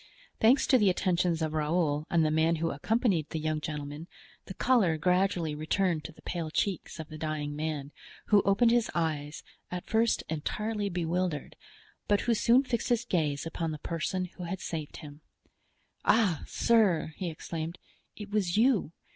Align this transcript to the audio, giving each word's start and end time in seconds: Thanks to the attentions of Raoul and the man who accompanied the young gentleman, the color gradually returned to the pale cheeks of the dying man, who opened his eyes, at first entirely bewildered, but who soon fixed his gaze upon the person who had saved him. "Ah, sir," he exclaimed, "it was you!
Thanks 0.39 0.65
to 0.65 0.79
the 0.79 0.89
attentions 0.89 1.43
of 1.43 1.53
Raoul 1.53 2.07
and 2.09 2.25
the 2.25 2.31
man 2.31 2.55
who 2.55 2.71
accompanied 2.71 3.29
the 3.29 3.37
young 3.39 3.61
gentleman, 3.61 4.07
the 4.45 4.55
color 4.55 4.97
gradually 4.97 5.53
returned 5.53 6.03
to 6.05 6.11
the 6.11 6.23
pale 6.23 6.49
cheeks 6.49 6.99
of 6.99 7.09
the 7.09 7.19
dying 7.19 7.55
man, 7.55 7.91
who 8.29 8.41
opened 8.41 8.71
his 8.71 8.89
eyes, 8.95 9.43
at 9.69 9.85
first 9.85 10.23
entirely 10.27 10.89
bewildered, 10.89 11.55
but 12.07 12.21
who 12.21 12.33
soon 12.33 12.63
fixed 12.63 12.89
his 12.89 13.05
gaze 13.05 13.45
upon 13.45 13.69
the 13.69 13.77
person 13.77 14.25
who 14.25 14.45
had 14.45 14.59
saved 14.59 14.97
him. 14.97 15.21
"Ah, 16.03 16.41
sir," 16.47 17.13
he 17.17 17.29
exclaimed, 17.29 17.77
"it 18.15 18.31
was 18.31 18.57
you! 18.57 18.93